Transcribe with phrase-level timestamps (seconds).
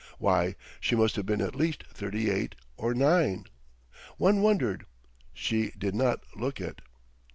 [0.17, 3.45] Why, she must have been at least thirty eight or nine!
[4.17, 4.87] One wondered;
[5.31, 6.81] she did not look it....